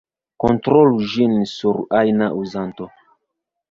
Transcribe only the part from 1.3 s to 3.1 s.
sur ajna uzanto.